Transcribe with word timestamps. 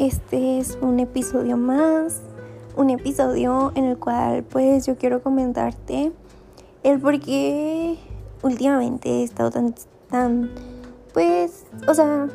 Este 0.00 0.58
es 0.58 0.78
un 0.80 0.98
episodio 0.98 1.58
más, 1.58 2.22
un 2.74 2.88
episodio 2.88 3.70
en 3.74 3.84
el 3.84 3.98
cual 3.98 4.44
pues 4.44 4.86
yo 4.86 4.96
quiero 4.96 5.22
comentarte 5.22 6.10
el 6.82 6.98
por 6.98 7.20
qué 7.20 7.98
últimamente 8.42 9.10
he 9.10 9.22
estado 9.24 9.50
tan, 9.50 9.74
tan, 10.08 10.52
pues, 11.12 11.66
o 11.86 11.92
sea, 11.92 12.28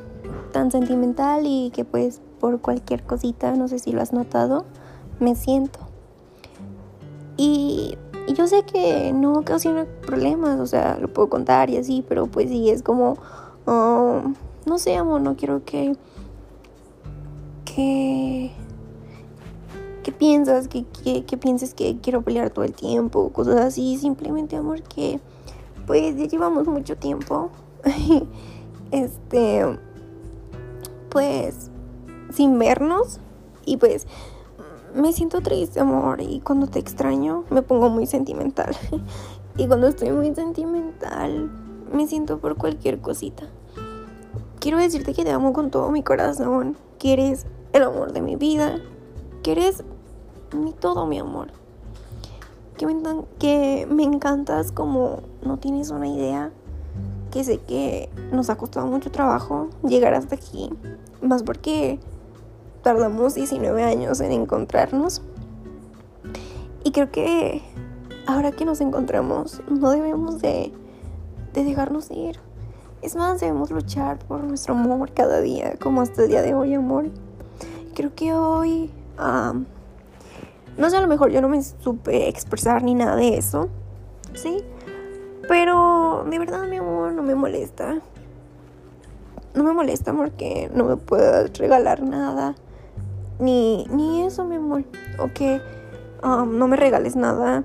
tan 0.52 0.70
sentimental 0.70 1.42
y 1.48 1.72
que 1.72 1.86
pues 1.86 2.22
por 2.40 2.62
cualquier 2.62 3.02
cosita, 3.02 3.56
no 3.56 3.68
sé 3.68 3.80
si 3.80 3.94
lo 3.94 4.04
has 4.04 4.14
notado, 4.14 4.66
me 5.20 5.34
siento. 5.34 5.80
Y, 7.36 7.98
yo 8.36 8.46
sé 8.46 8.62
que 8.62 9.12
no 9.12 9.34
ocasiona 9.34 9.88
problemas, 10.06 10.60
o 10.60 10.68
sea, 10.68 11.00
lo 11.00 11.08
puedo 11.08 11.30
contar 11.30 11.72
y 11.72 11.78
así, 11.78 12.06
pero 12.08 12.28
pues 12.28 12.48
sí, 12.48 12.70
es 12.70 12.84
como, 12.84 13.18
oh, 13.66 14.22
no 14.68 14.78
sé, 14.78 14.98
amor, 14.98 15.22
no 15.22 15.36
quiero 15.36 15.66
que, 15.66 15.96
que, 17.76 18.52
que 20.04 20.12
piensas, 20.12 20.68
que, 20.68 20.86
que, 20.86 21.38
pienses 21.38 21.74
que 21.74 21.98
quiero 22.00 22.22
pelear 22.22 22.50
todo 22.50 22.64
el 22.64 22.74
tiempo, 22.74 23.30
cosas 23.34 23.58
así, 23.58 23.98
simplemente, 23.98 24.56
amor, 24.56 24.82
que 24.84 25.20
pues 25.86 26.16
ya 26.16 26.26
llevamos 26.26 26.68
mucho 26.68 26.96
tiempo, 26.96 27.50
este, 28.92 29.78
pues, 31.10 31.70
sin 32.34 32.58
vernos 32.58 33.20
y 33.66 33.78
pues 33.78 34.08
me 34.96 35.12
siento 35.12 35.42
triste, 35.42 35.82
amor, 35.82 36.22
y 36.22 36.40
cuando 36.40 36.68
te 36.68 36.80
extraño 36.80 37.44
me 37.50 37.62
pongo 37.62 37.90
muy 37.90 38.08
sentimental. 38.08 38.76
y 39.58 39.68
cuando 39.68 39.88
estoy 39.88 40.12
muy 40.12 40.34
sentimental 40.34 41.52
me 41.92 42.08
siento 42.08 42.40
por 42.40 42.56
cualquier 42.56 43.02
cosita. 43.02 43.44
Quiero 44.60 44.78
decirte 44.78 45.14
que 45.14 45.24
te 45.24 45.32
amo 45.32 45.54
con 45.54 45.70
todo 45.70 45.92
mi 45.92 46.02
corazón, 46.02 46.78
que 46.98 47.14
eres 47.14 47.46
el 47.76 47.84
amor 47.84 48.14
de 48.14 48.22
mi 48.22 48.38
vida, 48.38 48.80
que 49.44 49.52
eres 49.52 49.84
mi 50.54 50.72
todo, 50.72 51.06
mi 51.06 51.20
amor. 51.20 51.50
Que 52.78 52.86
me, 52.86 52.96
que 53.38 53.86
me 53.90 54.04
encantas 54.04 54.72
como 54.72 55.20
no 55.42 55.58
tienes 55.58 55.90
una 55.90 56.08
idea, 56.08 56.52
que 57.32 57.44
sé 57.44 57.58
que 57.58 58.10
nos 58.32 58.50
ha 58.50 58.56
costado 58.56 58.88
mucho 58.88 59.12
trabajo 59.12 59.70
llegar 59.84 60.14
hasta 60.14 60.36
aquí, 60.36 60.70
más 61.22 61.44
porque 61.44 62.00
tardamos 62.82 63.36
19 63.36 63.84
años 63.84 64.22
en 64.22 64.32
encontrarnos. 64.32 65.22
Y 66.86 66.92
creo 66.92 67.12
que 67.12 67.62
ahora 68.26 68.54
que 68.54 68.64
nos 68.64 68.80
encontramos, 68.80 69.62
no 69.70 69.92
debemos 69.92 70.40
de, 70.42 70.72
de 71.54 71.64
dejarnos 71.66 72.10
ir. 72.10 72.40
Es 73.02 73.18
más, 73.18 73.42
debemos 73.42 73.70
luchar 73.70 74.18
por 74.20 74.44
nuestro 74.46 74.76
amor 74.76 75.12
cada 75.14 75.42
día, 75.42 75.76
como 75.82 76.02
hasta 76.02 76.24
el 76.24 76.30
día 76.30 76.42
de 76.42 76.54
hoy, 76.54 76.74
amor. 76.74 77.10
Creo 77.96 78.14
que 78.14 78.34
hoy, 78.34 78.92
no 79.18 80.90
sé, 80.90 80.98
a 80.98 81.02
lo 81.02 81.08
mejor 81.08 81.32
yo 81.32 81.42
no 81.42 81.48
me 81.50 81.64
supe 81.64 82.28
expresar 82.28 82.84
ni 82.84 82.94
nada 82.94 83.16
de 83.16 83.38
eso, 83.38 83.70
¿sí? 84.34 84.64
Pero 85.48 86.26
de 86.30 86.38
verdad, 86.38 86.68
mi 86.68 86.76
amor, 86.76 87.14
no 87.14 87.24
me 87.24 87.36
molesta. 87.36 88.00
No 89.54 89.64
me 89.64 89.72
molesta 89.72 90.14
porque 90.14 90.70
no 90.74 90.84
me 90.84 90.98
puedas 90.98 91.58
regalar 91.58 92.04
nada 92.04 92.56
ni, 93.40 93.86
ni 93.90 94.24
eso, 94.24 94.44
mi 94.44 94.56
amor. 94.56 94.84
O 95.18 95.32
que 95.34 95.62
no 96.22 96.68
me 96.68 96.76
regales 96.76 97.16
nada 97.16 97.64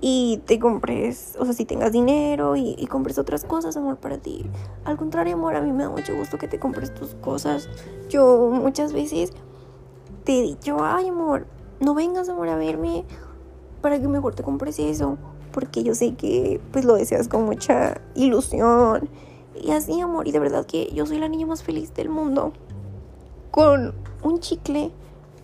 y 0.00 0.40
te 0.46 0.58
compres, 0.58 1.36
o 1.38 1.44
sea, 1.44 1.54
si 1.54 1.64
tengas 1.64 1.92
dinero 1.92 2.54
y, 2.56 2.86
compres 2.86 3.18
otras 3.18 3.44
cosas, 3.44 3.76
amor, 3.76 3.96
para 3.96 4.18
ti. 4.18 4.48
Al 4.84 4.96
contrario, 4.96 5.34
amor, 5.34 5.56
a 5.56 5.60
mí 5.60 5.72
me 5.72 5.84
da 5.84 5.90
mucho 5.90 6.16
gusto 6.16 6.38
que 6.38 6.48
te 6.48 6.58
compres 6.58 6.94
tus 6.94 7.14
cosas. 7.16 7.68
Yo 8.08 8.50
muchas 8.50 8.92
veces 8.92 9.32
te 10.28 10.40
he 10.40 10.42
dicho, 10.42 10.84
ay, 10.84 11.08
amor, 11.08 11.46
no 11.80 11.94
vengas, 11.94 12.28
amor, 12.28 12.50
a 12.50 12.56
verme 12.56 13.06
para 13.80 13.98
que 13.98 14.08
mejor 14.08 14.34
te 14.34 14.42
compres 14.42 14.78
eso. 14.78 15.16
Porque 15.52 15.82
yo 15.82 15.94
sé 15.94 16.16
que, 16.16 16.60
pues, 16.70 16.84
lo 16.84 16.96
deseas 16.96 17.28
con 17.28 17.46
mucha 17.46 18.02
ilusión. 18.14 19.08
Y 19.58 19.70
así, 19.70 19.98
amor, 20.02 20.28
y 20.28 20.32
de 20.32 20.38
verdad 20.38 20.66
que 20.66 20.92
yo 20.92 21.06
soy 21.06 21.16
la 21.16 21.28
niña 21.28 21.46
más 21.46 21.62
feliz 21.62 21.94
del 21.94 22.10
mundo. 22.10 22.52
Con 23.50 23.94
un 24.22 24.40
chicle 24.40 24.92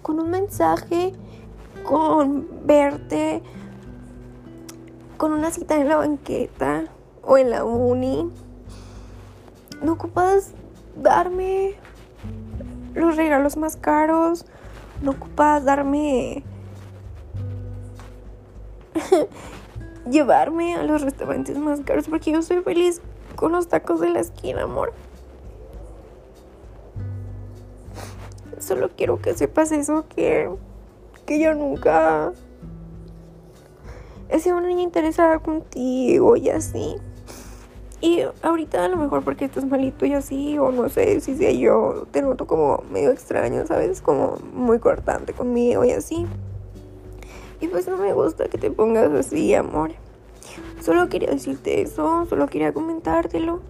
con 0.02 0.20
un 0.20 0.28
mensaje, 0.28 1.14
con 1.82 2.46
verte, 2.66 3.42
con 5.16 5.32
una 5.32 5.50
cita 5.50 5.80
en 5.80 5.88
la 5.88 5.96
banqueta 5.96 6.88
o 7.22 7.38
en 7.38 7.48
la 7.48 7.64
uni. 7.64 8.30
No 9.80 9.92
ocupas 9.92 10.50
darme 10.94 11.72
los 12.92 13.16
regalos 13.16 13.56
más 13.56 13.78
caros, 13.78 14.44
no 15.04 15.12
ocupas 15.12 15.64
darme 15.64 16.42
llevarme 20.10 20.74
a 20.74 20.82
los 20.82 21.02
restaurantes 21.02 21.58
más 21.58 21.80
caros 21.82 22.08
porque 22.08 22.32
yo 22.32 22.42
soy 22.42 22.62
feliz 22.62 23.00
con 23.36 23.52
los 23.52 23.68
tacos 23.68 24.00
de 24.00 24.10
la 24.10 24.20
esquina, 24.20 24.62
amor. 24.62 24.92
Solo 28.58 28.88
quiero 28.96 29.20
que 29.20 29.34
sepas 29.34 29.72
eso, 29.72 30.06
que, 30.08 30.48
que 31.26 31.38
yo 31.38 31.54
nunca 31.54 32.32
he 34.30 34.40
sido 34.40 34.56
una 34.56 34.68
niña 34.68 34.82
interesada 34.82 35.38
contigo 35.40 36.36
y 36.36 36.48
así. 36.48 36.96
Y 38.04 38.22
ahorita 38.42 38.84
a 38.84 38.88
lo 38.88 38.98
mejor 38.98 39.24
porque 39.24 39.46
estás 39.46 39.64
malito 39.64 40.04
y 40.04 40.12
así, 40.12 40.58
o 40.58 40.70
no 40.70 40.90
sé 40.90 41.22
si 41.22 41.34
sea 41.34 41.50
yo, 41.52 42.06
te 42.10 42.20
noto 42.20 42.46
como 42.46 42.84
medio 42.90 43.10
extraño, 43.10 43.66
¿sabes? 43.66 44.02
Como 44.02 44.36
muy 44.52 44.78
cortante 44.78 45.32
conmigo 45.32 45.86
y 45.86 45.92
así. 45.92 46.26
Y 47.62 47.68
pues 47.68 47.88
no 47.88 47.96
me 47.96 48.12
gusta 48.12 48.48
que 48.48 48.58
te 48.58 48.70
pongas 48.70 49.10
así, 49.12 49.54
amor. 49.54 49.92
Solo 50.82 51.08
quería 51.08 51.30
decirte 51.30 51.80
eso, 51.80 52.26
solo 52.26 52.46
quería 52.46 52.74
comentártelo. 52.74 53.60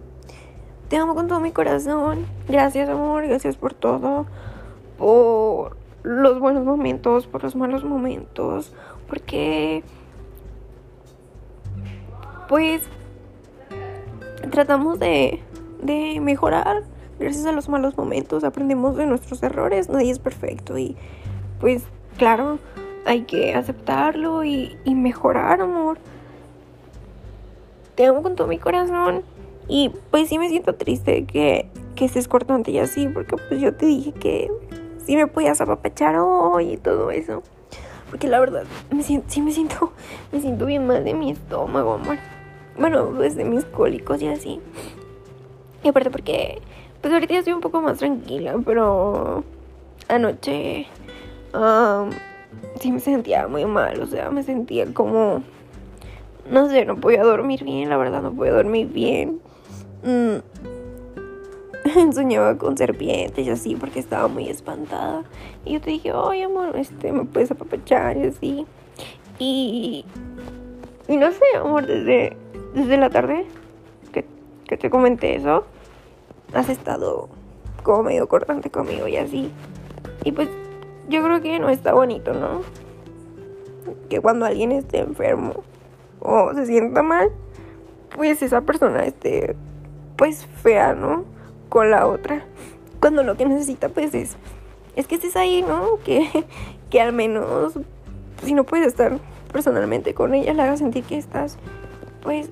Te 0.89 0.97
amo 0.97 1.15
con 1.15 1.29
todo 1.29 1.39
mi 1.39 1.53
corazón. 1.53 2.25
Gracias, 2.45 2.89
amor, 2.89 3.25
gracias 3.25 3.55
por 3.55 3.73
todo 3.73 4.25
por 4.97 5.77
los 6.03 6.41
buenos 6.41 6.65
momentos, 6.65 7.25
por 7.25 7.41
los 7.41 7.55
malos 7.55 7.85
momentos, 7.85 8.73
porque 9.07 9.81
pues 12.49 12.83
tratamos 14.55 14.99
de, 14.99 15.41
de 15.83 16.21
mejorar 16.21 16.83
gracias 17.19 17.45
a 17.45 17.51
los 17.51 17.67
malos 17.67 17.97
momentos, 17.97 18.45
aprendemos 18.45 18.95
de 18.95 19.05
nuestros 19.05 19.43
errores, 19.43 19.89
nadie 19.89 20.11
es 20.11 20.19
perfecto 20.19 20.77
y 20.77 20.95
pues 21.59 21.83
claro, 22.17 22.59
hay 23.05 23.23
que 23.23 23.53
aceptarlo 23.53 24.45
y, 24.45 24.77
y 24.85 24.95
mejorar, 24.95 25.59
amor. 25.59 25.97
Te 27.95 28.05
amo 28.05 28.23
con 28.23 28.37
todo 28.37 28.47
mi 28.47 28.57
corazón 28.57 29.23
y 29.67 29.91
pues 30.09 30.29
sí 30.29 30.39
me 30.39 30.47
siento 30.47 30.75
triste 30.75 31.25
que, 31.25 31.67
que 31.95 32.05
estés 32.05 32.29
cortante 32.29 32.71
y 32.71 32.79
así, 32.79 33.09
porque 33.09 33.35
pues 33.49 33.59
yo 33.59 33.75
te 33.75 33.87
dije 33.87 34.13
que 34.13 34.49
si 35.05 35.17
me 35.17 35.27
podías 35.27 35.59
apapachar 35.59 36.15
hoy 36.15 36.71
y 36.73 36.77
todo 36.77 37.11
eso. 37.11 37.43
Porque 38.09 38.29
la 38.29 38.39
verdad, 38.39 38.63
me 38.89 39.03
siento, 39.03 39.27
sí 39.29 39.41
me 39.41 39.51
siento, 39.51 39.91
me 40.31 40.39
siento 40.39 40.65
bien 40.65 40.87
mal 40.87 41.03
de 41.03 41.13
mi 41.13 41.31
estómago, 41.31 41.95
amor. 41.95 42.17
Bueno, 42.77 43.11
pues 43.15 43.35
de 43.35 43.45
mis 43.45 43.65
cólicos 43.65 44.21
y 44.21 44.27
así. 44.27 44.59
Y 45.83 45.87
aparte 45.87 46.09
porque, 46.11 46.61
pues 47.01 47.13
ahorita 47.13 47.37
estoy 47.37 47.53
un 47.53 47.61
poco 47.61 47.81
más 47.81 47.97
tranquila, 47.97 48.55
pero 48.65 49.43
anoche 50.07 50.87
sí 52.79 52.91
me 52.91 52.99
sentía 52.99 53.47
muy 53.47 53.65
mal, 53.65 54.01
o 54.01 54.07
sea, 54.07 54.29
me 54.29 54.43
sentía 54.43 54.85
como, 54.93 55.43
no 56.49 56.69
sé, 56.69 56.85
no 56.85 56.97
podía 56.97 57.23
dormir 57.23 57.63
bien, 57.63 57.89
la 57.89 57.97
verdad 57.97 58.21
no 58.21 58.33
podía 58.33 58.53
dormir 58.53 58.87
bien. 58.87 59.39
Mm, 60.03 60.37
soñaba 62.13 62.57
con 62.57 62.77
serpientes 62.77 63.45
y 63.45 63.49
así 63.49 63.75
porque 63.75 63.99
estaba 63.99 64.27
muy 64.27 64.49
espantada. 64.49 65.23
Y 65.63 65.73
yo 65.73 65.81
te 65.81 65.91
dije, 65.91 66.11
oye 66.13 66.43
amor, 66.43 66.75
este, 66.75 67.11
me 67.11 67.25
puedes 67.25 67.51
apapachar 67.51 68.17
y 68.17 68.23
así. 68.23 68.65
Y, 69.39 70.05
y 71.07 71.17
no 71.17 71.31
sé, 71.31 71.43
amor, 71.57 71.85
desde, 71.85 72.35
desde 72.73 72.97
la 72.97 73.09
tarde 73.09 73.45
que, 74.11 74.25
que 74.65 74.77
te 74.77 74.89
comenté 74.89 75.35
eso, 75.35 75.65
has 76.53 76.69
estado 76.69 77.29
como 77.83 78.03
medio 78.03 78.27
cortante 78.27 78.69
conmigo 78.69 79.07
y 79.07 79.17
así. 79.17 79.51
Y 80.23 80.31
pues 80.31 80.49
yo 81.09 81.23
creo 81.23 81.41
que 81.41 81.59
no 81.59 81.69
está 81.69 81.93
bonito, 81.93 82.33
¿no? 82.33 82.61
Que 84.09 84.19
cuando 84.21 84.45
alguien 84.45 84.71
esté 84.71 84.99
enfermo 84.99 85.63
o 86.19 86.53
se 86.53 86.65
sienta 86.65 87.03
mal, 87.03 87.29
pues 88.15 88.41
esa 88.41 88.61
persona 88.61 89.05
esté 89.05 89.55
pues 90.15 90.45
fea, 90.63 90.93
¿no? 90.93 91.35
con 91.69 91.91
la 91.91 92.07
otra. 92.07 92.45
Cuando 93.01 93.21
lo 93.23 93.35
que 93.35 93.45
necesita 93.45 93.89
pues 93.89 94.13
es, 94.13 94.37
es 94.95 95.07
que 95.07 95.15
estés 95.15 95.35
ahí, 95.35 95.61
¿no? 95.61 95.99
Que, 96.05 96.45
que 96.89 97.01
al 97.01 97.11
menos, 97.11 97.73
si 98.43 98.53
no 98.53 98.63
puedes 98.63 98.87
estar 98.87 99.19
personalmente 99.55 100.13
con 100.13 100.33
ella, 100.33 100.53
le 100.53 100.63
haga 100.63 100.75
sentir 100.75 101.05
que 101.05 101.17
estás 101.17 101.57
pues 102.21 102.49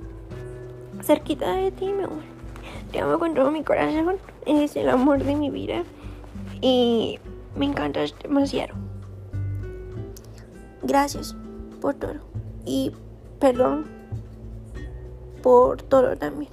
cerquita 1.02 1.54
de 1.54 1.70
ti, 1.70 1.92
mi 1.92 2.04
amor. 2.04 2.24
Te 2.94 3.02
amo 3.02 3.20
con 3.20 3.34
todo 3.34 3.52
mi 3.52 3.62
corazón, 3.62 4.16
es 4.46 4.78
el 4.78 4.88
amor 4.88 5.22
de 5.22 5.36
mi 5.36 5.50
vida. 5.50 5.84
Y 6.62 7.20
Me 7.58 7.66
encantas 7.66 8.16
demasiado. 8.24 8.74
Gracias 10.82 11.36
por 11.82 11.96
todo. 11.96 12.22
Y 12.66 12.94
perdón 13.38 13.84
por 15.42 15.82
todo 15.82 16.16
también. 16.16 16.52